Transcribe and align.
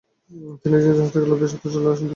তিনি 0.61 0.73
একদিন 0.75 0.93
জাহাজ 0.97 1.09
থেকে 1.13 1.27
লাফ 1.29 1.37
দিয়ে 1.37 1.51
সাঁতরে 1.51 1.71
চলে 1.75 1.89
আসেন 1.89 1.99
তীরে। 1.99 2.09